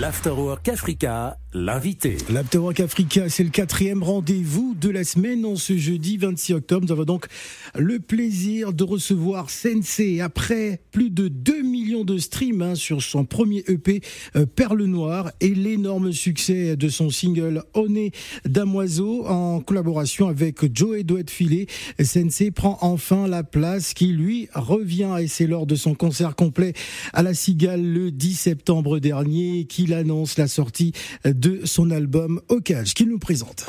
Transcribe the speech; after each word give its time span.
L'Afterwork 0.00 0.68
Africa, 0.68 1.38
l'invité. 1.52 2.16
L'Afterwork 2.28 2.80
Africa, 2.80 3.28
c'est 3.28 3.44
le 3.44 3.50
quatrième 3.50 4.02
rendez-vous 4.02 4.74
de 4.74 4.90
la 4.90 5.04
semaine 5.04 5.46
en 5.46 5.54
ce 5.54 5.76
jeudi 5.76 6.16
26 6.16 6.54
octobre. 6.54 6.84
Nous 6.84 6.92
avons 6.92 7.04
donc 7.04 7.26
le 7.76 8.00
plaisir 8.00 8.72
de 8.72 8.82
recevoir 8.82 9.50
Sensei 9.50 10.20
après 10.20 10.80
plus 10.90 11.10
de 11.10 11.28
2 11.28 11.62
millions 11.62 12.04
de 12.04 12.18
streams 12.18 12.60
hein, 12.60 12.74
sur 12.74 13.02
son 13.02 13.24
premier 13.24 13.62
EP 13.68 14.00
euh, 14.34 14.46
Perle 14.46 14.82
Noire 14.82 15.30
et 15.40 15.54
l'énorme 15.54 16.12
succès 16.12 16.76
de 16.76 16.88
son 16.88 17.10
single 17.10 17.62
Oné 17.74 18.10
Damoiseau 18.44 19.24
en 19.26 19.60
collaboration 19.60 20.26
avec 20.26 20.74
Joe 20.74 21.04
Doet 21.04 21.30
Filet. 21.30 21.66
Sensei 22.02 22.50
prend 22.50 22.78
enfin 22.80 23.28
la 23.28 23.44
place 23.44 23.94
qui 23.94 24.08
lui 24.08 24.48
revient 24.54 25.18
et 25.20 25.28
c'est 25.28 25.46
lors 25.46 25.66
de 25.66 25.76
son 25.76 25.94
concert 25.94 26.34
complet 26.34 26.72
à 27.12 27.22
la 27.22 27.32
Cigale 27.32 27.84
le 27.84 28.10
10 28.10 28.34
septembre 28.34 28.98
dernier 28.98 29.66
il 29.84 29.92
annonce 29.92 30.38
la 30.38 30.48
sortie 30.48 30.92
de 31.24 31.60
son 31.64 31.90
album 31.90 32.40
Ocage 32.48 32.94
qu'il 32.94 33.08
nous 33.08 33.18
présente. 33.18 33.66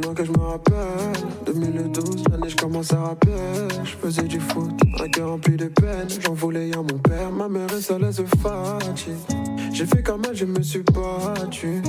Que 0.00 0.24
je 0.24 0.32
me 0.32 0.38
rappelle. 0.38 0.74
2012, 1.46 2.24
l'année 2.30 2.48
je 2.48 2.56
commence 2.56 2.92
à 2.92 3.00
rapper 3.00 3.30
Je 3.84 3.96
faisais 3.96 4.22
du 4.22 4.40
foot, 4.40 4.72
un 5.00 5.08
cœur 5.08 5.30
rempli 5.30 5.56
de 5.56 5.66
peine. 5.66 6.08
J'en 6.20 6.34
voulais 6.34 6.72
à 6.74 6.78
mon 6.78 6.98
père, 6.98 7.30
ma 7.30 7.48
mère 7.48 7.72
est 7.72 7.80
seule, 7.80 8.12
se 8.12 8.22
fatigue. 8.22 9.14
J'ai 9.72 9.86
fait 9.86 10.02
comme 10.02 10.22
elle, 10.28 10.36
je 10.36 10.44
me 10.44 10.62
suis 10.62 10.82
battu. 10.82 11.82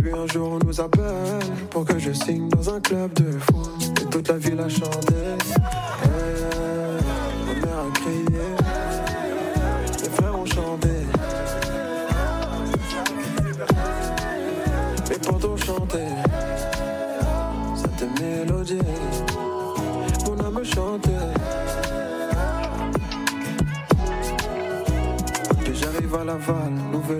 Puis 0.00 0.12
un 0.12 0.26
jour 0.26 0.58
on 0.60 0.66
nous 0.66 0.80
appelle 0.80 1.40
Pour 1.70 1.84
que 1.84 1.98
je 1.98 2.12
signe 2.12 2.48
dans 2.48 2.74
un 2.74 2.80
club 2.80 3.12
de 3.14 3.38
foot. 3.38 4.00
Et 4.02 4.10
toute 4.10 4.28
la 4.28 4.36
ville 4.36 4.60
a 4.60 4.68
chanté 4.68 5.14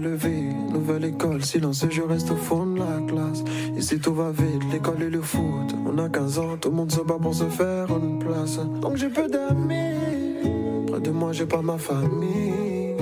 nouvelle 0.08 1.04
école, 1.04 1.44
silence, 1.44 1.84
je 1.90 2.02
reste 2.02 2.30
au 2.30 2.36
fond 2.36 2.66
de 2.66 2.78
la 2.78 3.00
classe. 3.06 3.42
Ici 3.76 3.98
tout 3.98 4.14
va 4.14 4.30
vite, 4.30 4.62
l'école 4.72 5.02
et 5.02 5.10
le 5.10 5.22
foot. 5.22 5.74
On 5.86 5.98
a 5.98 6.08
15 6.08 6.38
ans, 6.38 6.56
tout 6.60 6.70
le 6.70 6.76
monde 6.76 6.92
se 6.92 7.00
bat 7.00 7.16
pour 7.20 7.34
se 7.34 7.44
faire 7.44 7.86
une 7.90 8.18
place. 8.18 8.58
Donc 8.80 8.96
j'ai 8.96 9.08
peu 9.08 9.28
d'amis, 9.28 10.86
près 10.86 11.00
de 11.00 11.10
moi 11.10 11.32
j'ai 11.32 11.46
pas 11.46 11.62
ma 11.62 11.78
famille. 11.78 12.96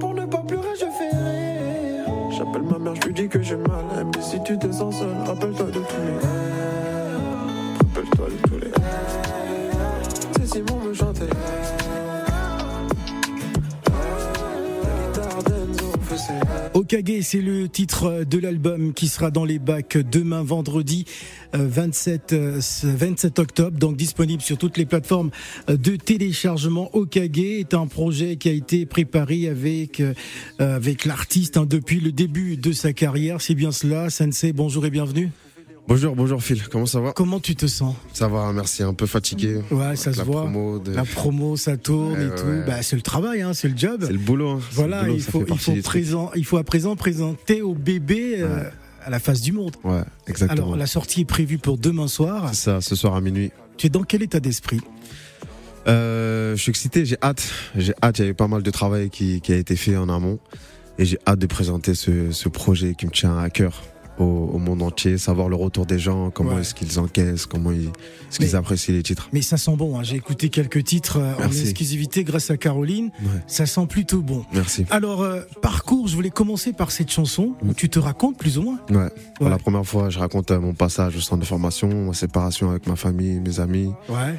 Pour 0.00 0.14
ne 0.14 0.24
pas 0.26 0.38
pleurer, 0.38 0.74
je 0.74 0.86
fais 0.86 1.16
rire. 1.16 2.06
J'appelle 2.30 2.62
ma 2.62 2.78
mère, 2.78 2.94
je 2.94 3.06
lui 3.06 3.14
dis 3.14 3.28
que 3.28 3.42
j'ai 3.42 3.56
mal. 3.56 3.84
Elle 3.98 4.06
me 4.06 4.12
si 4.20 4.42
tu 4.42 4.58
te 4.58 4.70
sens 4.72 4.96
seul, 4.98 5.14
rappelle-toi 5.26 5.66
de 5.66 5.72
tous 5.72 5.80
les 5.80 6.26
Okage, 16.86 17.22
c'est 17.22 17.40
le 17.40 17.68
titre 17.68 18.22
de 18.22 18.38
l'album 18.38 18.92
qui 18.94 19.08
sera 19.08 19.32
dans 19.32 19.44
les 19.44 19.58
bacs 19.58 19.98
demain 19.98 20.44
vendredi 20.44 21.04
27, 21.52 22.32
euh, 22.32 22.60
27 22.84 23.38
euh, 23.38 23.42
octobre, 23.42 23.76
donc 23.76 23.96
disponible 23.96 24.40
sur 24.40 24.56
toutes 24.56 24.76
les 24.76 24.86
plateformes 24.86 25.30
euh, 25.68 25.76
de 25.76 25.96
téléchargement. 25.96 26.94
Okage 26.94 27.38
est 27.38 27.74
un 27.74 27.88
projet 27.88 28.36
qui 28.36 28.50
a 28.50 28.52
été 28.52 28.86
préparé 28.86 29.48
avec, 29.48 30.00
avec 30.60 31.06
l'artiste 31.06 31.56
hein, 31.56 31.66
depuis 31.68 31.98
le 31.98 32.12
début 32.12 32.56
de 32.56 32.70
sa 32.70 32.92
carrière. 32.92 33.40
C'est 33.40 33.56
bien 33.56 33.72
cela. 33.72 34.08
Sensei, 34.08 34.52
bonjour 34.52 34.86
et 34.86 34.90
bienvenue. 34.90 35.32
Bonjour, 35.88 36.16
bonjour 36.16 36.42
Phil, 36.42 36.66
comment 36.68 36.86
ça 36.86 36.98
va 37.00 37.12
Comment 37.12 37.38
tu 37.38 37.54
te 37.54 37.66
sens? 37.66 37.94
Ça 38.12 38.26
va, 38.26 38.52
merci, 38.52 38.82
un 38.82 38.92
peu 38.92 39.06
fatigué. 39.06 39.60
Ouais, 39.70 39.94
ça 39.94 40.12
se 40.12 40.20
voit. 40.22 40.50
La 40.92 41.04
promo, 41.04 41.56
ça 41.56 41.76
tourne 41.76 42.20
et 42.20 42.34
tout. 42.34 42.66
Bah, 42.66 42.82
c'est 42.82 42.96
le 42.96 43.02
travail, 43.02 43.42
hein, 43.42 43.52
c'est 43.54 43.68
le 43.68 43.76
job. 43.76 44.02
C'est 44.04 44.12
le 44.12 44.18
boulot. 44.18 44.50
Hein. 44.50 44.60
Voilà, 44.72 45.08
il, 45.08 45.22
faut, 45.22 45.44
il, 45.48 45.56
faut 45.56 45.76
présent, 45.84 46.32
il 46.34 46.44
faut 46.44 46.56
à 46.56 46.64
présent 46.64 46.96
présenter 46.96 47.62
au 47.62 47.74
bébé 47.74 48.36
euh, 48.38 48.64
à 49.04 49.10
la 49.10 49.20
face 49.20 49.40
du 49.40 49.52
monde. 49.52 49.76
Ouais, 49.84 50.02
exactement. 50.26 50.60
Alors, 50.66 50.76
la 50.76 50.88
sortie 50.88 51.20
est 51.20 51.24
prévue 51.26 51.58
pour 51.58 51.78
demain 51.78 52.08
soir. 52.08 52.48
C'est 52.52 52.64
ça, 52.64 52.80
ce 52.80 52.96
soir 52.96 53.14
à 53.14 53.20
minuit. 53.20 53.52
Tu 53.76 53.86
es 53.86 53.90
dans 53.90 54.02
quel 54.02 54.22
état 54.24 54.40
d'esprit? 54.40 54.80
Euh, 55.86 56.56
Je 56.56 56.62
suis 56.62 56.70
excité, 56.70 57.04
j'ai 57.04 57.16
hâte. 57.22 57.48
J'ai 57.76 57.94
hâte, 58.02 58.18
il 58.18 58.22
y 58.22 58.24
avait 58.24 58.34
pas 58.34 58.48
mal 58.48 58.64
de 58.64 58.70
travail 58.72 59.08
qui, 59.08 59.40
qui 59.40 59.52
a 59.52 59.56
été 59.56 59.76
fait 59.76 59.96
en 59.96 60.08
amont. 60.08 60.40
Et 60.98 61.04
j'ai 61.04 61.18
hâte 61.28 61.38
de 61.38 61.46
présenter 61.46 61.94
ce, 61.94 62.32
ce 62.32 62.48
projet 62.48 62.94
qui 62.94 63.06
me 63.06 63.12
tient 63.12 63.38
à 63.38 63.50
cœur 63.50 63.82
au, 64.18 64.58
monde 64.58 64.82
entier, 64.82 65.18
savoir 65.18 65.48
le 65.48 65.56
retour 65.56 65.86
des 65.86 65.98
gens, 65.98 66.30
comment 66.30 66.58
est-ce 66.58 66.74
qu'ils 66.74 66.98
encaissent, 66.98 67.46
comment 67.46 67.70
ils, 67.72 67.88
est-ce 67.88 68.38
qu'ils 68.38 68.56
apprécient 68.56 68.94
les 68.94 69.02
titres. 69.02 69.28
Mais 69.32 69.42
ça 69.42 69.56
sent 69.56 69.76
bon, 69.76 69.98
hein. 69.98 70.02
j'ai 70.02 70.16
écouté 70.16 70.48
quelques 70.48 70.84
titres 70.84 71.18
euh, 71.18 71.34
en 71.44 71.50
exclusivité 71.50 72.24
grâce 72.24 72.50
à 72.50 72.56
Caroline, 72.56 73.10
ça 73.46 73.66
sent 73.66 73.86
plutôt 73.88 74.22
bon. 74.22 74.44
Merci. 74.52 74.86
Alors, 74.90 75.22
euh, 75.22 75.42
parcours, 75.62 76.08
je 76.08 76.14
voulais 76.14 76.30
commencer 76.30 76.72
par 76.72 76.90
cette 76.90 77.10
chanson 77.10 77.54
où 77.62 77.74
tu 77.74 77.88
te 77.88 77.98
racontes 77.98 78.38
plus 78.38 78.58
ou 78.58 78.62
moins. 78.62 78.80
Ouais, 78.90 79.10
pour 79.36 79.48
la 79.48 79.58
première 79.58 79.84
fois, 79.84 80.10
je 80.10 80.18
raconte 80.18 80.50
euh, 80.50 80.60
mon 80.60 80.74
passage 80.74 81.16
au 81.16 81.20
centre 81.20 81.40
de 81.40 81.46
formation, 81.46 82.06
ma 82.06 82.14
séparation 82.14 82.70
avec 82.70 82.86
ma 82.86 82.96
famille, 82.96 83.40
mes 83.40 83.60
amis. 83.60 83.92
Ouais. 84.08 84.34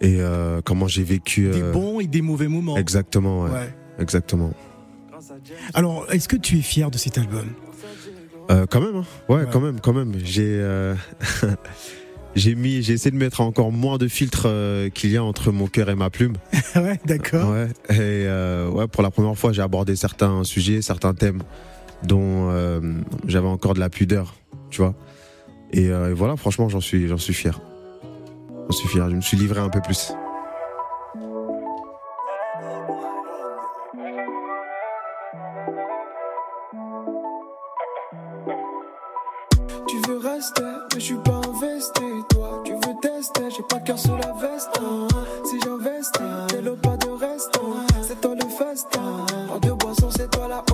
Et 0.00 0.20
comment 0.64 0.86
j'ai 0.86 1.02
vécu. 1.02 1.50
Des 1.50 1.72
bons 1.72 1.98
et 1.98 2.06
des 2.06 2.22
mauvais 2.22 2.46
moments. 2.46 2.76
Exactement, 2.76 3.42
ouais. 3.42 3.74
Exactement. 3.98 4.52
Alors, 5.74 6.06
est-ce 6.12 6.28
que 6.28 6.36
tu 6.36 6.58
es 6.58 6.62
fier 6.62 6.90
de 6.90 6.98
cet 6.98 7.18
album? 7.18 7.48
Euh, 8.50 8.66
quand 8.66 8.80
même, 8.80 8.96
hein. 8.96 9.04
ouais, 9.28 9.44
quand 9.50 9.60
même, 9.60 9.80
quand 9.80 9.92
même. 9.92 10.14
J'ai 10.24 10.58
euh, 10.60 10.94
j'ai 12.34 12.54
mis, 12.54 12.82
j'ai 12.82 12.94
essayé 12.94 13.10
de 13.10 13.16
mettre 13.16 13.40
encore 13.40 13.72
moins 13.72 13.98
de 13.98 14.08
filtres 14.08 14.46
euh, 14.46 14.88
qu'il 14.88 15.10
y 15.10 15.16
a 15.16 15.24
entre 15.24 15.52
mon 15.52 15.66
cœur 15.66 15.90
et 15.90 15.94
ma 15.94 16.10
plume. 16.10 16.34
ouais, 16.76 16.98
d'accord. 17.04 17.50
Ouais, 17.50 17.68
et 17.90 18.26
ouais, 18.70 18.88
pour 18.88 19.02
la 19.02 19.10
première 19.10 19.36
fois, 19.36 19.52
j'ai 19.52 19.62
abordé 19.62 19.96
certains 19.96 20.44
sujets, 20.44 20.82
certains 20.82 21.14
thèmes 21.14 21.42
dont 22.04 22.50
j'avais 23.26 23.48
encore 23.48 23.74
de 23.74 23.80
la 23.80 23.90
pudeur, 23.90 24.34
tu 24.70 24.80
vois. 24.80 24.94
Et, 25.72 25.84
et 25.84 26.12
voilà, 26.12 26.36
franchement, 26.36 26.68
j'en 26.68 26.80
suis, 26.80 27.08
j'en 27.08 27.18
suis 27.18 27.34
fier. 27.34 27.60
J'en 28.68 28.76
suis 28.76 28.88
fier. 28.88 29.10
Je 29.10 29.16
me 29.16 29.20
suis 29.20 29.36
livré 29.36 29.60
un 29.60 29.68
peu 29.68 29.80
plus. 29.80 30.12
Mais 40.08 41.00
je 41.00 41.04
suis 41.04 41.14
pas 41.16 41.40
investi. 41.48 42.02
Toi, 42.30 42.62
tu 42.64 42.72
veux 42.72 43.00
tester, 43.00 43.50
j'ai 43.50 43.62
pas 43.68 43.80
cœur 43.80 43.98
sous 43.98 44.16
la 44.16 44.32
veste. 44.32 44.70
Si 45.44 45.60
j'investis, 45.60 46.22
t'es 46.48 46.62
le 46.62 46.74
pas 46.76 46.96
de 46.96 47.08
reste. 47.08 47.58
C'est 48.02 48.20
toi 48.20 48.34
le 48.34 48.48
festin. 48.48 49.26
En 49.50 49.58
deux 49.58 49.74
boissons, 49.74 50.10
c'est 50.10 50.30
toi 50.30 50.48
la 50.48 50.64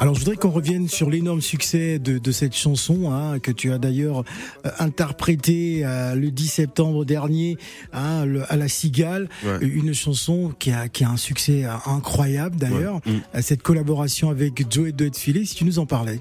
Alors 0.00 0.14
je 0.14 0.20
voudrais 0.20 0.36
qu'on 0.36 0.50
revienne 0.50 0.88
sur 0.88 1.10
l'énorme 1.10 1.40
succès 1.40 1.98
de, 1.98 2.18
de 2.18 2.32
cette 2.32 2.54
chanson 2.54 3.10
hein, 3.12 3.38
que 3.38 3.50
tu 3.50 3.72
as 3.72 3.78
d'ailleurs 3.78 4.24
euh, 4.66 4.70
interprétée 4.78 5.82
euh, 5.84 6.14
le 6.14 6.30
10 6.30 6.48
septembre 6.48 7.04
dernier 7.04 7.56
hein, 7.92 8.24
le- 8.24 8.50
à 8.52 8.56
la 8.56 8.68
Cigale, 8.68 9.28
Ouais. 9.44 9.58
une 9.66 9.92
chanson 9.94 10.52
qui 10.58 10.70
a, 10.70 10.88
qui 10.88 11.04
a 11.04 11.10
un 11.10 11.16
succès 11.16 11.64
euh, 11.64 11.70
incroyable 11.86 12.56
d'ailleurs. 12.56 13.00
Ouais. 13.06 13.12
Mm. 13.34 13.42
Cette 13.42 13.62
collaboration 13.62 14.30
avec 14.30 14.70
Joey 14.72 14.92
Duet 14.92 15.10
Filé, 15.14 15.44
si 15.44 15.54
tu 15.56 15.64
nous 15.64 15.78
en 15.78 15.86
parlais. 15.86 16.20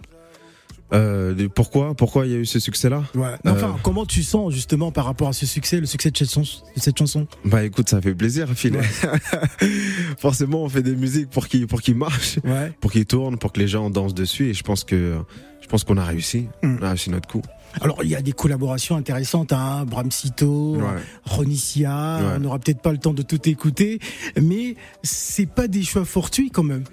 Euh, 0.94 1.48
pourquoi 1.56 1.94
Pourquoi 1.96 2.26
il 2.26 2.32
y 2.34 2.36
a 2.36 2.40
eu 2.40 2.46
ce 2.46 2.60
succès-là 2.60 3.04
Ouais. 3.16 3.30
Mais 3.46 3.52
Enfin, 3.52 3.70
Euh. 3.70 3.80
comment 3.84 4.06
tu 4.06 4.24
sens 4.24 4.54
justement 4.54 4.92
par 4.92 5.06
rapport 5.06 5.30
à 5.30 5.34
ce 5.34 5.46
succès, 5.46 5.80
le 5.80 5.86
succès 5.86 6.12
de 6.12 6.18
cette, 6.18 6.30
chanson- 6.30 6.64
de 6.76 6.82
cette 6.82 6.98
chanson? 6.98 7.28
Bah 7.46 7.64
écoute, 7.64 7.88
ça 7.90 8.02
fait 8.02 8.14
plaisir, 8.14 8.48
Phil. 8.56 8.78
Forcément, 10.18 10.64
on 10.64 10.70
fait 10.70 10.84
des 10.84 10.96
musiques 10.96 11.30
pour 11.30 11.48
qu'ils 11.48 11.68
pour 11.68 11.82
qu'ils 11.82 11.96
marchent, 11.96 12.40
Ouais. 12.44 12.72
pour 12.82 12.92
qu'ils 12.92 13.06
tournent, 13.06 13.38
pour 13.38 13.52
que 13.54 13.60
les 13.60 13.68
gens 13.68 13.90
dansent 13.90 14.14
dessus. 14.14 14.50
Et 14.50 14.54
je 14.54 14.64
pense 14.64 14.84
que 14.84 15.18
je 15.62 15.68
pense 15.68 15.84
qu'on 15.84 15.98
a 15.98 16.04
réussi. 16.06 16.48
Mm. 16.64 16.78
On 16.82 16.84
a 16.84 16.90
réussi 16.90 17.10
notre 17.10 17.28
coup. 17.28 17.42
Alors 17.80 18.04
il 18.04 18.10
y 18.10 18.16
a 18.16 18.22
des 18.22 18.34
collaborations 18.34 18.98
intéressantes, 18.98 19.54
hein, 19.54 19.86
Bram 19.86 20.12
Sito, 20.12 20.76
Ouais. 20.76 20.84
Ronicia, 21.24 22.20
on 22.36 22.40
n'aura 22.40 22.60
peut-être 22.60 22.82
pas 22.82 22.92
le 22.92 22.98
temps 22.98 23.14
de 23.14 23.22
tout 23.22 23.48
écouter, 23.48 24.00
mais 24.42 24.76
c'est 25.04 25.46
pas 25.46 25.70
des 25.70 25.84
choix 25.84 26.04
fortuits 26.04 26.52
quand 26.52 26.64
même, 26.64 26.84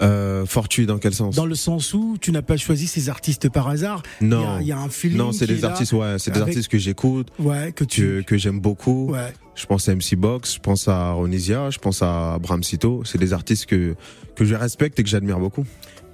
Euh, 0.00 0.46
fortuit 0.46 0.86
dans 0.86 0.98
quel 0.98 1.12
sens? 1.12 1.34
Dans 1.34 1.46
le 1.46 1.54
sens 1.54 1.92
où 1.92 2.16
tu 2.20 2.30
n'as 2.30 2.42
pas 2.42 2.56
choisi 2.56 2.86
ces 2.86 3.08
artistes 3.08 3.48
par 3.48 3.68
hasard. 3.68 4.02
Non. 4.20 4.58
il 4.60 4.66
y 4.66 4.72
a 4.72 4.78
un 4.78 4.88
feeling. 4.88 5.18
Non, 5.18 5.32
c'est 5.32 5.46
des 5.46 5.64
artistes, 5.64 5.92
ouais, 5.92 6.16
c'est 6.18 6.30
des 6.30 6.40
artistes 6.40 6.68
que 6.68 6.78
j'écoute, 6.78 7.28
Ouais, 7.38 7.72
que 7.72 7.84
tu. 7.84 8.02
que, 8.02 8.20
que 8.22 8.36
j'aime 8.38 8.60
beaucoup. 8.60 9.10
Ouais. 9.12 9.32
Je 9.56 9.66
pense 9.66 9.88
à 9.88 9.94
MC 9.94 10.14
Box, 10.16 10.54
je 10.54 10.60
pense 10.60 10.86
à 10.86 11.10
Ronisia, 11.12 11.70
je 11.70 11.78
pense 11.78 12.00
à 12.02 12.38
Bram 12.40 12.62
Sito. 12.62 13.02
C'est 13.04 13.18
des 13.18 13.32
artistes 13.32 13.66
que, 13.66 13.96
que 14.36 14.44
je 14.44 14.54
respecte 14.54 15.00
et 15.00 15.02
que 15.02 15.08
j'admire 15.08 15.40
beaucoup. 15.40 15.64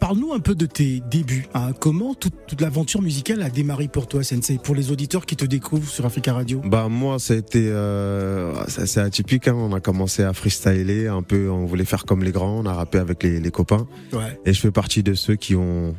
Parle-nous 0.05 0.35
un 0.35 0.39
peu 0.39 0.55
de 0.55 0.67
tes 0.67 1.01
débuts. 1.11 1.47
hein. 1.55 1.73
Comment 1.81 2.13
toute, 2.13 2.35
toute 2.47 2.61
l'aventure 2.61 3.01
musicale 3.01 3.41
a 3.41 3.49
démarré 3.49 3.89
pour 3.89 4.07
toi, 4.07 4.23
Sensei, 4.23 4.59
pour 4.63 4.75
les 4.75 4.91
auditeurs 4.91 5.25
qui 5.25 5.35
te 5.35 5.47
découvrent 5.47 5.89
sur 5.89 6.05
Africa 6.05 6.35
Radio? 6.35 6.61
Bah 6.63 6.91
moi, 6.91 7.19
ça 7.19 7.33
a 7.33 7.39
été 7.39 7.71
euh, 7.71 8.53
c'est 8.69 8.99
atypique. 9.01 9.49
Hein. 9.49 9.55
On 9.57 9.73
a 9.73 9.81
commencé 9.81 10.23
à 10.23 10.35
freestyler 10.35 11.07
un 11.07 11.23
peu. 11.23 11.49
On 11.49 11.65
voulait 11.65 11.87
faire 11.87 12.05
comme 12.05 12.23
les 12.23 12.33
grands. 12.33 12.59
On 12.59 12.67
a 12.67 12.75
rappé 12.75 12.99
avec 12.99 13.23
les, 13.23 13.41
les 13.41 13.51
copains. 13.51 13.87
Ouais. 14.13 14.39
Et 14.45 14.53
je 14.53 14.61
fais 14.61 14.71
partie 14.71 15.03
de 15.03 15.15
ceux 15.15 15.37
qui 15.37 15.55
ont, 15.55 15.97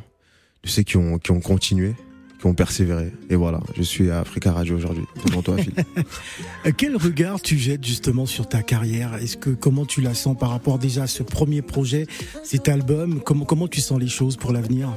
de 0.63 0.69
ceux 0.69 0.84
qui 0.84 0.98
ont, 0.98 1.18
qui 1.18 1.31
ont 1.31 1.42
continué, 1.42 1.96
qui 2.45 2.50
ont 2.51 2.53
persévéré. 2.53 3.12
Et 3.31 3.36
voilà, 3.36 3.59
je 3.75 3.81
suis 3.81 4.12
à 4.12 4.19
Africa 4.19 4.51
Radio 4.51 4.75
aujourd'hui, 4.75 5.06
devant 5.25 5.42
toi, 5.42 5.57
Phil. 5.57 5.74
Quel 6.77 6.95
regard 6.95 7.42
tu 7.42 7.57
jettes 7.57 7.83
justement 7.83 8.27
sur 8.27 8.47
ta 8.47 8.62
carrière? 8.62 9.15
Est-ce 9.15 9.36
que 9.36 9.50
comment 9.50 9.86
tu 9.86 10.01
la 10.01 10.13
sens 10.13 10.38
par 10.38 10.51
rapport 10.51 10.77
déjà 10.77 11.03
à 11.03 11.07
ce 11.07 11.24
premier 11.24 11.63
projet, 11.63 12.06
cet 12.44 12.69
album? 12.69 13.19
Comment 13.25 13.45
comment 13.45 13.68
tu 13.68 13.81
sens 13.81 14.00
les 14.00 14.07
choses 14.07 14.38
pour 14.38 14.51
l'avenir? 14.53 14.95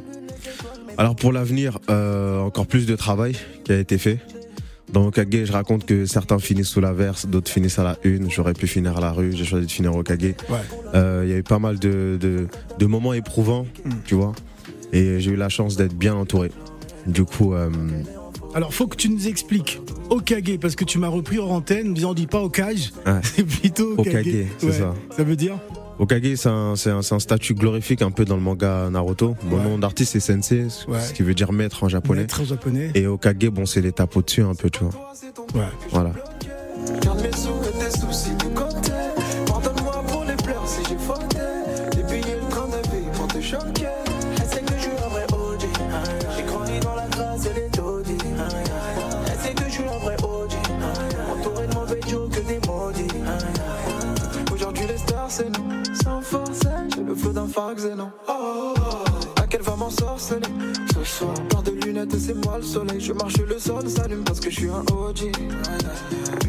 Alors 0.98 1.16
pour 1.16 1.32
l'avenir, 1.32 1.78
euh, 1.88 2.40
encore 2.40 2.66
plus 2.66 2.84
de 2.84 2.94
travail 2.96 3.34
qui 3.64 3.72
a 3.72 3.78
été 3.78 3.96
fait. 3.96 4.18
Dans 4.92 5.06
Okage, 5.06 5.44
je 5.44 5.52
raconte 5.52 5.86
que 5.86 6.04
certains 6.06 6.38
finissent 6.38 6.68
sous 6.68 6.80
la 6.80 6.92
verse, 6.92 7.26
d'autres 7.26 7.50
finissent 7.50 7.78
à 7.78 7.84
la 7.84 7.96
une. 8.04 8.30
J'aurais 8.30 8.54
pu 8.54 8.66
finir 8.66 8.96
à 8.96 9.00
la 9.00 9.12
rue, 9.12 9.32
j'ai 9.34 9.44
choisi 9.46 9.66
de 9.66 9.70
finir 9.70 9.94
au 9.94 10.00
Okage. 10.00 10.18
Ouais. 10.22 10.34
Euh, 10.94 11.22
Il 11.24 11.30
y 11.30 11.34
a 11.34 11.38
eu 11.38 11.42
pas 11.42 11.58
mal 11.58 11.78
de, 11.78 12.18
de, 12.20 12.46
de 12.78 12.86
moments 12.86 13.14
éprouvants, 13.14 13.66
Mm. 13.84 13.90
tu 14.04 14.14
vois. 14.16 14.32
Et 14.92 15.20
j'ai 15.20 15.30
eu 15.32 15.36
la 15.36 15.48
chance 15.50 15.76
d'être 15.76 15.94
bien 15.94 16.14
entouré. 16.14 16.50
Du 17.08 17.24
coup, 17.24 17.54
euh, 17.54 17.68
Alors 18.54 18.72
faut 18.72 18.86
que 18.86 18.96
tu 18.96 19.08
nous 19.08 19.26
expliques 19.28 19.80
Okage 20.10 20.58
parce 20.60 20.76
que 20.76 20.84
tu 20.84 20.98
m'as 20.98 21.08
repris 21.08 21.38
hors 21.38 21.52
antenne, 21.52 21.94
disant 21.94 22.10
on 22.10 22.14
dit 22.14 22.26
pas 22.26 22.40
Okage, 22.40 22.92
Ouais. 23.06 23.12
c'est 23.22 23.44
plutôt 23.44 23.92
Okage. 23.98 24.14
Okage, 24.26 24.46
c'est 24.58 24.72
ça. 24.72 24.94
Ça 25.16 25.24
veut 25.24 25.36
dire 25.36 25.58
Okage, 25.98 26.34
c'est 26.36 26.48
un, 26.48 26.76
c'est 26.76 26.90
un, 26.90 27.00
un 27.10 27.18
statut 27.18 27.54
glorifique 27.54 28.02
un 28.02 28.10
peu 28.12 28.24
dans 28.24 28.36
le 28.36 28.42
manga 28.42 28.88
Naruto. 28.90 29.34
Mon 29.44 29.56
Ouais. 29.56 29.62
nom 29.64 29.78
d'artiste 29.78 30.12
c'est 30.12 30.20
Sensei, 30.20 30.66
ce 30.68 30.88
Ouais. 30.88 31.00
ce 31.00 31.12
qui 31.12 31.22
veut 31.22 31.34
dire 31.34 31.50
maître 31.52 31.82
en 31.82 31.88
japonais. 31.88 32.20
Maître 32.20 32.40
en 32.42 32.44
japonais. 32.44 32.90
Et 32.94 33.06
Okage, 33.06 33.36
bon, 33.50 33.66
c'est 33.66 33.80
l'étape 33.80 34.16
au-dessus 34.16 34.42
un 34.42 34.54
peu, 34.54 34.70
tu 34.70 34.84
vois. 34.84 34.92
Ouais. 35.54 35.68
Voilà. 35.90 36.12
Pardonne-moi 39.46 40.04
pour 40.08 40.24
les 40.24 40.36
pleurs 40.36 40.66
si 40.66 40.80
j'ai 40.88 40.96
fauté. 40.98 41.38
Les 41.96 42.02
billets, 42.04 42.36
le 42.42 42.48
train 42.50 42.66
de 42.68 42.76
vie 42.88 43.04
pour 43.14 43.26
te 43.28 43.40
choquer. 43.40 43.87
Phare 57.48 57.74
xénon. 57.74 58.10
Oh. 58.28 58.74
À 59.36 59.46
quelle 59.46 59.62
va 59.62 59.76
m'en 59.76 59.90
sorceler 59.90 60.46
ce 60.92 61.04
soir? 61.04 61.34
Plein 61.48 61.62
de 61.62 61.70
lunettes 61.70 62.14
et 62.14 62.18
c'est 62.18 62.34
moi 62.34 62.58
le 62.58 62.64
soleil. 62.64 63.00
Je 63.00 63.12
marche 63.12 63.36
le 63.38 63.58
sol, 63.58 63.88
s'allume 63.88 64.24
parce 64.24 64.40
que 64.40 64.50
je 64.50 64.56
suis 64.56 64.68
un 64.68 64.84
OG. 64.92 65.32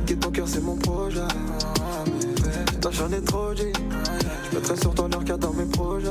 Quitte 0.05 0.19
ton 0.19 0.31
cœur, 0.31 0.47
c'est 0.47 0.61
mon 0.61 0.75
projet. 0.75 1.21
Putain, 2.67 2.91
j'en 2.91 3.11
ai 3.11 3.21
trop 3.21 3.53
dit. 3.53 3.73
Je 4.49 4.55
mettrai 4.55 4.75
sur 4.77 4.93
ton 4.93 5.07
leur 5.07 5.23
dans 5.37 5.53
mes 5.53 5.65
projets. 5.65 6.09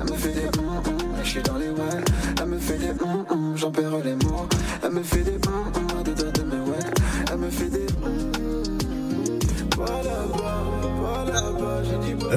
Elle 0.00 0.12
me 0.12 0.16
fait 0.16 0.32
des 0.32 0.58
hum 0.58 0.68
hum, 0.68 1.16
je 1.22 1.28
suis 1.28 1.42
dans 1.42 1.56
les 1.56 1.68
ouais. 1.68 2.04
Elle 2.40 2.46
me 2.46 2.58
fait 2.58 2.78
des 2.78 2.90
hum 2.90 3.56
j'en 3.56 3.70
perds 3.70 3.98
les 4.04 4.14
mots. 4.14 4.46
Elle 4.82 4.90
me 4.92 5.02
fait 5.02 5.22
des 5.22 5.38
doigts 5.38 5.64
de 6.04 6.42
mes 6.42 6.70
ouais. 6.70 6.84
Elle 7.30 7.38
me 7.38 7.50
fait 7.50 7.68
des 7.68 7.86
Voilà, 9.76 10.26
voilà, 10.32 10.62
voilà, 11.00 11.43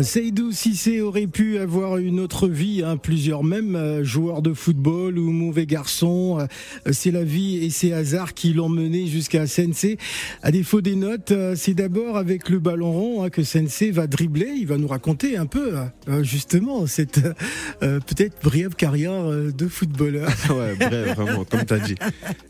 Seydou 0.03 0.51
Cissé 0.51 1.01
aurait 1.01 1.25
pu 1.27 1.57
avoir 1.57 1.97
une 1.97 2.19
autre 2.19 2.47
vie, 2.47 2.83
hein, 2.85 2.97
plusieurs 2.97 3.44
même 3.44 3.75
euh, 3.75 4.03
joueurs 4.03 4.41
de 4.44 4.53
football 4.53 5.18
ou 5.18 5.31
mauvais 5.31 5.65
garçons. 5.65 6.38
euh, 6.39 6.91
c'est 6.91 7.09
la 7.09 7.24
vie 7.24 7.57
et 7.65 7.69
ses 7.71 7.94
hasards 7.94 8.33
qui 8.35 8.53
l'ont 8.53 8.69
mené 8.69 9.07
jusqu'à 9.07 9.47
Sensei. 9.47 9.97
À 10.44 10.51
défaut 10.51 10.81
des 10.81 10.95
notes, 10.95 11.31
euh, 11.31 11.56
c'est 11.56 11.74
d'abord 11.74 12.18
avec 12.18 12.50
le 12.50 12.59
ballon 12.59 12.91
rond 12.91 13.24
hein, 13.24 13.29
que 13.31 13.44
Sensei 13.44 13.89
va 13.89 14.06
dribbler. 14.06 14.50
Il 14.56 14.68
va 14.68 14.77
nous 14.77 14.88
raconter 14.88 15.35
un 15.35 15.47
peu 15.47 15.73
euh, 16.07 16.23
justement 16.23 16.85
cette 16.85 17.19
euh, 17.81 18.00
peut-être 18.00 18.38
brève 18.44 18.75
carrière 18.75 19.13
euh, 19.25 19.51
de 19.51 19.68
footballeur. 19.68 20.30
ouais, 20.51 20.75
bref, 20.75 21.15
vraiment, 21.18 21.44
comme 21.44 21.65
t'as 21.65 21.80
dit. 21.80 21.95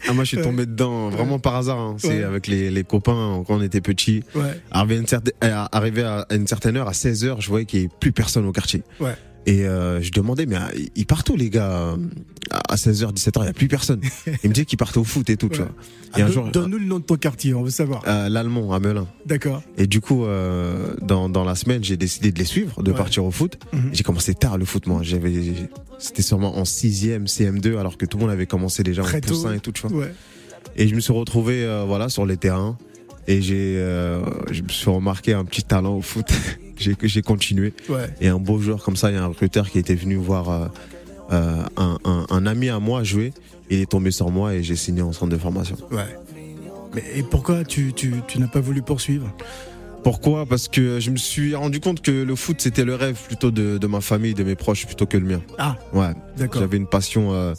Ah, 0.08 0.14
moi, 0.14 0.26
je 0.26 0.36
suis 0.36 0.42
tombé 0.42 0.66
dedans 0.66 1.10
vraiment 1.10 1.40
par 1.40 1.56
hasard. 1.56 1.80
hein. 1.80 1.96
C'est 1.98 2.08
Ouais. 2.18 2.24
avec 2.24 2.48
les, 2.48 2.72
les 2.72 2.84
copains 2.84 3.44
quand 3.48 3.58
on 3.58 3.62
était 3.62 3.82
petits. 3.82 4.24
Ouais, 4.36 4.60
Arrivé 4.72 4.96
à 4.96 5.00
une 5.00 5.08
certaine, 5.08 5.34
euh, 5.44 5.64
arrivé 5.72 6.04
à 6.04 6.26
une 6.32 6.48
certaine 6.48 6.67
heure, 6.76 6.88
à 6.88 6.92
16h, 6.94 7.40
je 7.42 7.48
voyais 7.50 7.66
qu'il 7.66 7.80
n'y 7.80 7.86
avait 7.86 7.96
plus 8.00 8.12
personne 8.12 8.46
au 8.46 8.52
quartier. 8.52 8.84
ouais. 9.00 9.16
Et 9.50 9.66
euh, 9.66 10.02
je 10.02 10.12
demandais, 10.12 10.46
mais 10.46 10.58
euh, 10.58 10.60
ils 10.98 11.06
partent 11.06 11.30
où 11.30 11.38
les 11.38 11.50
gars 11.50 11.72
euh, 11.72 11.96
À 12.52 12.76
16h, 12.76 13.14
17h, 13.14 13.32
il 13.38 13.42
n'y 13.44 13.48
a 13.48 13.54
plus 13.54 13.70
personne. 13.70 14.02
Ils 14.44 14.50
me 14.50 14.54
disaient 14.54 14.66
qu'ils 14.66 14.78
partaient 14.78 14.98
au 14.98 15.06
foot 15.06 15.30
et 15.30 15.38
tout, 15.38 15.48
tu 15.48 15.62
Ouais. 15.62 15.68
vois. 15.68 16.20
Et 16.20 16.22
un 16.22 16.26
Ah, 16.26 16.32
jour, 16.32 16.44
don- 16.52 16.52
Donne-nous 16.64 16.80
le 16.80 16.84
nom 16.86 17.00
de 17.00 17.06
ton 17.06 17.16
quartier, 17.16 17.54
on 17.54 17.64
veut 17.64 17.70
savoir. 17.70 18.04
euh, 18.10 18.28
l'Allemand 18.28 18.74
à 18.74 18.82
Melun. 18.82 19.08
D'accord. 19.26 19.64
Et 19.78 19.88
du 19.88 20.02
coup, 20.02 20.26
euh, 20.26 20.96
dans, 21.02 21.30
dans 21.30 21.46
la 21.46 21.56
semaine, 21.56 21.82
j'ai 21.82 21.96
décidé 21.96 22.34
de 22.34 22.40
les 22.40 22.44
suivre, 22.44 22.84
de 22.84 22.92
Ouais. 22.92 22.98
partir 22.98 23.24
au 23.24 23.32
foot. 23.32 23.58
Mhm. 23.72 23.92
J'ai 23.94 24.04
commencé 24.04 24.34
tard 24.34 24.58
le 24.58 24.66
foot, 24.66 24.86
moi. 24.86 25.00
J'avais, 25.02 25.34
c'était 25.98 26.24
sûrement 26.24 26.58
en 26.58 26.66
sixième, 26.66 27.24
CM2, 27.28 27.78
alors 27.78 27.98
que 27.98 28.06
tout 28.06 28.18
le 28.18 28.24
monde 28.24 28.32
avait 28.34 28.48
commencé 28.48 28.84
déjà 28.84 29.02
Très 29.04 29.20
en 29.20 29.22
tôt. 29.22 29.28
poussin 29.30 29.54
et 29.54 29.62
tout, 29.62 29.72
tu 29.72 29.88
vois. 29.88 29.98
Ouais. 29.98 30.14
Et 30.76 30.90
je 30.90 30.94
me 30.96 31.00
suis 31.00 31.14
retrouvé, 31.14 31.66
voilà, 31.88 32.10
sur 32.10 32.26
les 32.26 32.36
terrains. 32.36 32.78
Et 33.28 33.42
j'ai, 33.42 33.76
euh, 33.78 34.22
je 34.52 34.62
me 34.62 34.70
suis 34.70 34.90
remarqué 34.90 35.34
un 35.34 35.44
petit 35.46 35.64
talent 35.64 35.96
au 35.98 36.02
foot. 36.02 36.28
j'ai, 36.78 36.96
j'ai 37.04 37.22
continué. 37.22 37.74
Ouais. 37.90 38.10
Et 38.22 38.30
un 38.30 38.40
beau 38.40 38.60
joueur 38.60 38.82
comme 38.84 38.96
ça, 38.96 39.12
il 39.12 39.16
y 39.16 39.18
a 39.18 39.24
un 39.24 39.28
recruteur 39.28 39.70
qui 39.70 39.80
était 39.80 39.96
venu 39.96 40.16
voir 40.16 40.50
euh, 40.50 40.68
euh, 41.34 41.64
un, 41.76 41.98
un, 42.06 42.26
un 42.30 42.46
ami 42.46 42.70
à 42.70 42.80
moi 42.80 43.04
jouer. 43.04 43.34
Il 43.70 43.82
est 43.82 43.90
tombé 43.92 44.12
sur 44.12 44.30
moi 44.32 44.54
et 44.54 44.64
j'ai 44.64 44.78
signé 44.78 45.02
en 45.02 45.12
centre 45.12 45.32
de 45.34 45.38
formation. 45.38 45.76
Ouais. 45.92 46.06
Mais 46.96 47.04
et 47.16 47.24
pourquoi 47.24 47.66
tu, 47.66 47.92
tu, 47.94 48.14
tu 48.30 48.40
n'as 48.40 48.48
pas 48.48 48.62
voulu 48.62 48.82
poursuivre? 48.82 49.30
Pourquoi? 50.04 50.46
Parce 50.46 50.70
que 50.70 51.02
je 51.02 51.12
me 51.12 51.18
suis 51.18 51.54
rendu 51.54 51.82
compte 51.82 52.02
que 52.02 52.12
le 52.12 52.36
foot 52.38 52.62
c'était 52.62 52.86
le 52.86 52.96
rêve 52.96 53.18
plutôt 53.28 53.52
de, 53.52 53.78
de 53.78 53.88
ma 53.88 54.00
famille, 54.00 54.34
de 54.34 54.44
mes 54.46 54.56
proches, 54.56 54.86
plutôt 54.86 55.06
que 55.06 55.18
le 55.18 55.26
mien. 55.26 55.42
Ah, 55.58 55.76
Ouais, 55.92 56.12
d'accord. 56.38 56.62
j'avais 56.62 56.78
une 56.78 56.88
passion. 56.88 57.34
euh, 57.34 57.54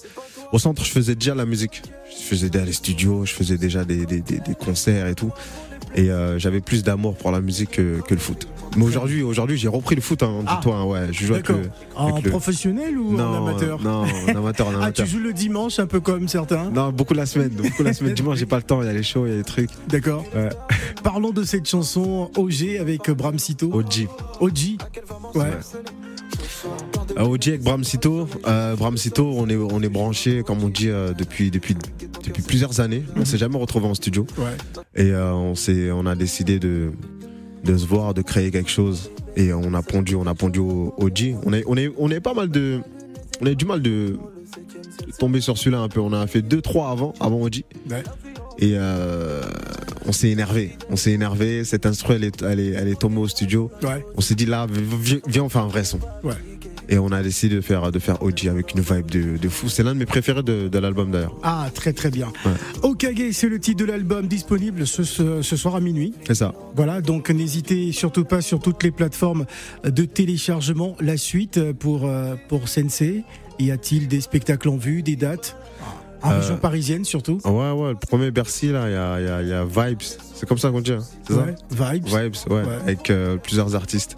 Au 0.52 0.58
centre, 0.58 0.84
je 0.84 0.90
faisais 0.90 1.14
déjà 1.14 1.34
la 1.34 1.44
musique. 1.46 1.82
Je 2.10 2.22
faisais 2.24 2.48
déjà 2.50 2.64
les 2.64 2.72
studios, 2.72 3.24
je 3.26 3.32
faisais 3.34 3.58
déjà 3.58 3.84
des, 3.84 4.06
des, 4.06 4.20
des, 4.20 4.38
des 4.40 4.54
concerts 4.54 5.06
et 5.06 5.14
tout. 5.14 5.30
Et 5.94 6.10
euh, 6.10 6.38
j'avais 6.38 6.60
plus 6.60 6.82
d'amour 6.82 7.16
pour 7.16 7.30
la 7.32 7.40
musique 7.40 7.70
que, 7.72 8.00
que 8.00 8.14
le 8.14 8.20
foot. 8.20 8.46
Mais 8.76 8.84
aujourd'hui, 8.84 9.22
aujourd'hui, 9.22 9.56
j'ai 9.56 9.68
repris 9.68 9.94
le 9.94 10.00
foot. 10.02 10.22
Hein, 10.22 10.42
Ah. 10.46 10.56
dis-toi, 10.56 10.76
hein, 10.76 10.84
ouais, 10.84 11.00
je 11.12 11.26
joue 11.26 11.34
avec 11.34 11.48
le. 11.48 11.70
En 11.96 12.12
avec 12.12 12.24
le- 12.24 12.30
professionnel 12.30 12.98
ou 12.98 13.18
en 13.18 13.46
amateur 13.46 13.80
non, 13.82 14.04
en 14.04 14.36
amateur, 14.36 14.68
en 14.68 14.70
Ah, 14.74 14.76
amateur. 14.84 15.06
tu 15.06 15.12
joues 15.12 15.18
le 15.20 15.32
dimanche 15.32 15.78
un 15.78 15.86
peu 15.86 16.00
comme 16.00 16.28
certains? 16.28 16.70
Non, 16.70 16.92
beaucoup 16.92 17.14
la 17.14 17.24
semaine, 17.26 17.48
beaucoup 17.50 17.82
la 17.82 17.94
semaine. 17.94 18.12
Dimanche, 18.18 18.38
j'ai 18.38 18.46
pas 18.46 18.56
le 18.56 18.62
temps, 18.62 18.82
il 18.82 18.86
y 18.86 18.90
a 18.90 18.92
les 18.92 19.02
shows, 19.02 19.26
il 19.26 19.30
y 19.30 19.34
a 19.34 19.38
les 19.38 19.44
trucs. 19.44 19.70
D'accord. 19.88 20.24
Ouais. 20.34 20.50
Parlons 21.02 21.30
de 21.30 21.42
cette 21.44 21.66
chanson 21.68 22.30
OG 22.36 22.76
avec 22.80 23.10
Bram 23.10 23.38
Sito. 23.38 23.70
OG. 23.72 24.08
OG. 24.40 24.58
Ouais. 25.34 25.44
Euh, 25.46 25.80
OG 27.16 27.48
avec 27.48 27.62
Bram 27.62 27.84
Sito. 27.84 28.28
Euh, 28.46 28.76
Bram 28.76 28.96
Sito, 28.96 29.32
on 29.36 29.48
est, 29.48 29.56
on 29.56 29.80
est 29.82 29.88
branché, 29.88 30.42
comme 30.42 30.62
on 30.62 30.68
dit, 30.68 30.88
euh, 30.88 31.12
depuis, 31.12 31.50
depuis, 31.50 31.74
depuis 32.24 32.42
plusieurs 32.42 32.80
années. 32.80 33.02
On 33.16 33.24
s'est 33.24 33.38
jamais 33.38 33.58
retrouvé 33.58 33.86
en 33.86 33.94
studio. 33.94 34.26
Ouais. 34.38 34.56
Et 34.94 35.10
euh, 35.12 35.32
on, 35.32 36.06
a 36.06 36.14
décidé 36.14 36.58
de, 36.58 36.92
de 37.64 37.76
se 37.76 37.86
voir, 37.86 38.14
de 38.14 38.22
créer 38.22 38.50
quelque 38.50 38.70
chose. 38.70 39.10
Et 39.36 39.52
on 39.52 39.74
a 39.74 39.82
pondu, 39.82 40.14
on 40.14 40.26
a 40.26 40.34
pondu 40.34 40.58
au. 40.58 40.94
On 40.98 41.52
est, 41.52 41.64
on 41.66 41.76
est, 41.76 41.92
on 41.96 42.10
est 42.10 42.20
pas 42.20 42.34
mal 42.34 42.50
de, 42.50 42.80
on 43.40 43.46
a 43.46 43.50
eu 43.50 43.56
du 43.56 43.64
mal 43.64 43.82
de 43.82 44.18
tomber 45.18 45.40
sur 45.40 45.56
celui-là 45.56 45.80
un 45.80 45.88
peu. 45.88 46.00
On 46.00 46.12
a 46.12 46.26
fait 46.26 46.42
deux, 46.42 46.60
trois 46.60 46.90
avant, 46.90 47.14
avant 47.20 47.40
Oji. 47.40 47.64
Ouais. 47.90 48.02
Et 48.60 48.72
euh, 48.74 49.42
on 50.06 50.12
s'est 50.12 50.30
énervé. 50.30 50.76
On 50.90 50.96
s'est 50.96 51.12
énervé. 51.12 51.64
Cette 51.64 51.86
instru, 51.86 52.14
elle 52.14 52.24
est, 52.24 52.42
elle 52.42 52.60
est, 52.60 52.70
elle 52.72 52.88
est 52.88 52.98
tombée 52.98 53.18
au 53.18 53.28
studio. 53.28 53.70
Ouais. 53.82 54.04
On 54.16 54.20
s'est 54.20 54.34
dit 54.34 54.46
là, 54.46 54.66
vi- 54.68 55.20
viens, 55.28 55.44
on 55.44 55.48
fait 55.48 55.58
un 55.60 55.68
vrai 55.68 55.84
son. 55.84 56.00
Ouais. 56.24 56.34
Et 56.90 56.96
on 56.98 57.08
a 57.12 57.22
décidé 57.22 57.54
de 57.56 57.60
faire, 57.60 57.92
de 57.92 57.98
faire 57.98 58.22
OG 58.22 58.46
avec 58.48 58.72
une 58.74 58.80
vibe 58.80 59.10
de, 59.10 59.36
de 59.36 59.48
fou. 59.50 59.68
C'est 59.68 59.82
l'un 59.82 59.92
de 59.92 59.98
mes 59.98 60.06
préférés 60.06 60.42
de, 60.42 60.68
de 60.68 60.78
l'album 60.78 61.10
d'ailleurs. 61.10 61.36
Ah, 61.42 61.68
très 61.74 61.92
très 61.92 62.10
bien. 62.10 62.28
Ouais. 62.46 62.52
Okage, 62.82 63.32
c'est 63.32 63.48
le 63.50 63.60
titre 63.60 63.84
de 63.84 63.84
l'album 63.84 64.26
disponible 64.26 64.86
ce, 64.86 65.02
ce- 65.04 65.42
ce 65.42 65.56
soir 65.56 65.76
à 65.76 65.80
minuit. 65.80 66.14
C'est 66.26 66.34
ça. 66.36 66.54
Voilà, 66.74 67.02
donc 67.02 67.28
n'hésitez 67.28 67.92
surtout 67.92 68.24
pas 68.24 68.40
sur 68.40 68.58
toutes 68.58 68.82
les 68.82 68.90
plateformes 68.90 69.44
de 69.84 70.04
téléchargement. 70.04 70.96
La 71.00 71.18
suite 71.18 71.72
pour, 71.72 72.06
euh, 72.06 72.36
pour 72.48 72.68
Sensei. 72.68 73.22
Y 73.58 73.70
a-t-il 73.70 74.08
des 74.08 74.20
spectacles 74.22 74.68
en 74.70 74.76
vue, 74.78 75.02
des 75.02 75.16
dates? 75.16 75.56
En 76.22 76.32
Euh, 76.32 76.38
région 76.40 76.56
parisienne 76.56 77.04
surtout 77.04 77.38
Ouais, 77.44 77.70
ouais, 77.72 77.90
le 77.90 77.94
premier 77.94 78.30
Bercy, 78.30 78.68
là, 78.72 78.88
il 78.88 78.92
y 78.92 78.96
a, 78.96 79.20
y 79.20 79.28
a- 79.28 79.42
y 79.42 79.52
a 79.52 79.64
Vibes. 79.64 80.02
C'est 80.34 80.48
comme 80.48 80.58
ça 80.58 80.70
qu'on 80.70 80.80
dit, 80.80 80.92
hein, 80.92 80.98
c'est 81.26 81.34
Ouais, 81.34 81.54
ça 81.76 81.92
Vibes. 81.92 82.06
Vibes, 82.06 82.34
ouais, 82.50 82.54
Ouais. 82.56 82.74
avec 82.82 83.10
euh, 83.10 83.36
plusieurs 83.36 83.74
artistes 83.76 84.16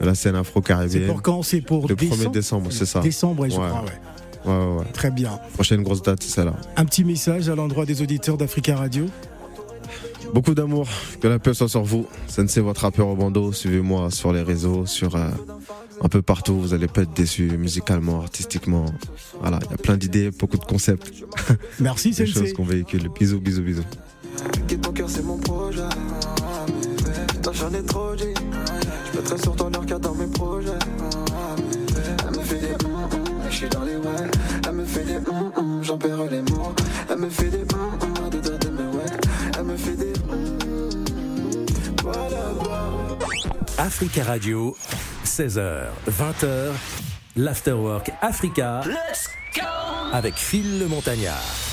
de 0.00 0.06
la 0.06 0.14
scène 0.14 0.32
C'est 0.34 0.38
afro-caribéenne. 0.40 1.06
pour 1.06 1.20
quand? 1.22 1.42
C'est 1.42 1.60
pour 1.60 1.86
Le 1.86 1.94
décembre? 1.94 2.22
1er 2.24 2.30
décembre, 2.32 2.66
c'est 2.72 2.86
ça. 2.86 3.00
Décembre, 3.00 3.42
ouais, 3.42 3.50
je 3.50 3.54
crois, 3.56 3.66
ouais. 3.84 4.50
Ouais, 4.50 4.52
ouais, 4.58 4.76
ouais. 4.78 4.84
Très 4.94 5.10
bien. 5.10 5.38
Prochaine 5.54 5.82
grosse 5.82 6.02
date, 6.02 6.22
c'est 6.22 6.30
celle-là. 6.30 6.54
Un 6.76 6.84
petit 6.86 7.04
message 7.04 7.48
à 7.48 7.54
l'endroit 7.54 7.84
des 7.86 8.00
auditeurs 8.02 8.36
d'Africa 8.38 8.76
Radio. 8.76 9.06
Beaucoup 10.32 10.54
d'amour, 10.54 10.88
que 11.20 11.28
la 11.28 11.38
paix 11.38 11.54
soit 11.54 11.68
sur 11.68 11.84
vous. 11.84 12.06
Sensei, 12.26 12.60
votre 12.60 12.80
rappeur 12.82 13.06
au 13.06 13.14
bandeau. 13.14 13.52
Suivez-moi 13.52 14.10
sur 14.10 14.32
les 14.32 14.42
réseaux, 14.42 14.84
sur 14.86 15.14
euh, 15.14 15.28
un 16.00 16.08
peu 16.08 16.22
partout. 16.22 16.58
Vous 16.58 16.74
allez 16.74 16.88
pas 16.88 17.02
être 17.02 17.12
déçus 17.12 17.56
musicalement, 17.56 18.20
artistiquement. 18.20 18.86
Voilà, 19.40 19.58
il 19.64 19.70
y 19.70 19.74
a 19.74 19.76
plein 19.76 19.96
d'idées, 19.96 20.30
beaucoup 20.30 20.58
de 20.58 20.64
concepts, 20.64 21.12
Merci 21.80 22.10
des 22.10 22.26
choses 22.26 22.52
qu'on 22.52 22.64
véhicule. 22.64 23.08
Bisous, 23.08 23.40
bisous, 23.40 23.62
bisous. 23.62 23.84
Quitte 24.66 24.80
ton 24.80 24.92
cœur, 24.92 25.08
c'est 25.08 25.22
mon 25.22 25.38
projet. 25.38 25.82
Putain, 27.28 27.52
j'en 27.52 27.72
ai 27.72 27.82
trop 27.82 28.14
dit. 28.16 28.34
Je 29.12 29.18
mettrai 29.18 29.38
sur 29.38 29.54
ton 29.56 29.70
leur 29.70 29.86
cas 29.86 29.98
dans 29.98 30.14
mes 30.14 30.26
projets. 30.26 30.70
Elle 32.26 32.38
me 32.38 32.44
fait 32.44 32.58
des 32.58 32.74
je 33.50 33.56
suis 33.56 33.68
dans 33.68 33.84
les 33.84 33.96
ouais. 33.96 34.30
Elle 34.66 34.74
me 34.74 34.84
fait 34.84 35.04
des 35.04 35.18
j'en 35.82 35.98
perds 35.98 36.24
les 36.30 36.42
mots. 36.42 36.72
Elle 37.08 37.18
me 37.18 37.28
fait 37.28 37.50
des 37.50 37.58
de 37.58 38.40
de 38.40 38.56
de 38.56 38.68
mes 38.70 38.96
ouais. 38.96 39.10
Elle 39.56 39.64
me 39.64 39.76
fait 39.76 39.96
des 39.96 40.12
voilà, 42.02 42.52
voilà. 42.58 42.84
Africa 43.78 44.24
Radio, 44.24 44.76
16h, 45.34 45.86
20h, 46.08 46.70
l'Afterwork 47.34 48.12
Africa 48.22 48.82
avec 50.12 50.36
Phil 50.36 50.78
le 50.78 50.86
Montagnard. 50.86 51.63